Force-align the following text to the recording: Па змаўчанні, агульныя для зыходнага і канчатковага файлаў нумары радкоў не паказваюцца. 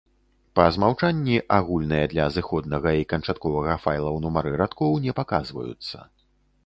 Па 0.59 0.63
змаўчанні, 0.75 1.35
агульныя 1.57 2.05
для 2.13 2.25
зыходнага 2.37 2.93
і 3.01 3.07
канчатковага 3.13 3.77
файлаў 3.85 4.15
нумары 4.25 4.57
радкоў 4.63 4.91
не 5.05 5.11
паказваюцца. 5.21 5.97